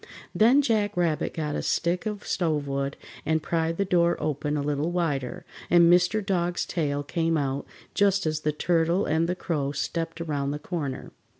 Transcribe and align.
Then 0.33 0.63
Jack 0.63 0.97
Rabbit 0.97 1.31
got 1.35 1.53
a 1.53 1.61
stick 1.61 2.07
of 2.07 2.25
stovewood 2.25 2.95
and 3.23 3.43
pried 3.43 3.77
the 3.77 3.85
door 3.85 4.17
open 4.19 4.57
a 4.57 4.63
little 4.63 4.89
wider, 4.89 5.45
and 5.69 5.93
Mr. 5.93 6.25
Dog's 6.25 6.65
tail 6.65 7.03
came 7.03 7.37
out 7.37 7.67
just 7.93 8.25
as 8.25 8.39
the 8.39 8.51
Turtle 8.51 9.05
and 9.05 9.29
the 9.29 9.35
Crow 9.35 9.71
stepped 9.73 10.19
around 10.19 10.49
the 10.49 10.57
corner. 10.57 11.11